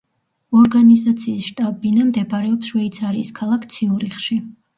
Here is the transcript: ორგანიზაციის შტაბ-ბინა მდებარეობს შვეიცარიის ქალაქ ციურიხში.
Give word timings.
ორგანიზაციის 0.61 1.49
შტაბ-ბინა 1.49 2.07
მდებარეობს 2.07 2.73
შვეიცარიის 2.73 3.31
ქალაქ 3.43 3.71
ციურიხში. 3.77 4.41